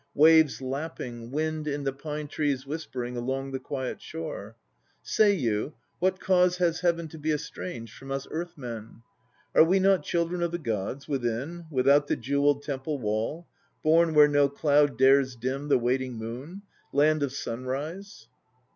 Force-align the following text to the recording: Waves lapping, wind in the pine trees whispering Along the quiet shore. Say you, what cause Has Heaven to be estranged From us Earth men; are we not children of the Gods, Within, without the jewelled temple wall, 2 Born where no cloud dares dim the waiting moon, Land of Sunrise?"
Waves 0.15 0.63
lapping, 0.63 1.29
wind 1.29 1.67
in 1.67 1.83
the 1.83 1.93
pine 1.93 2.27
trees 2.27 2.65
whispering 2.65 3.15
Along 3.15 3.51
the 3.51 3.59
quiet 3.59 4.01
shore. 4.01 4.55
Say 5.03 5.31
you, 5.31 5.75
what 5.99 6.19
cause 6.19 6.57
Has 6.57 6.79
Heaven 6.79 7.07
to 7.09 7.19
be 7.19 7.31
estranged 7.31 7.93
From 7.95 8.11
us 8.11 8.25
Earth 8.31 8.57
men; 8.57 9.03
are 9.53 9.63
we 9.63 9.79
not 9.79 10.01
children 10.01 10.41
of 10.41 10.51
the 10.51 10.57
Gods, 10.57 11.07
Within, 11.07 11.67
without 11.69 12.07
the 12.07 12.15
jewelled 12.15 12.63
temple 12.63 12.97
wall, 12.97 13.43
2 13.83 13.89
Born 13.89 14.13
where 14.15 14.27
no 14.27 14.49
cloud 14.49 14.97
dares 14.97 15.35
dim 15.35 15.67
the 15.67 15.77
waiting 15.77 16.13
moon, 16.17 16.63
Land 16.91 17.21
of 17.21 17.31
Sunrise?" 17.31 18.27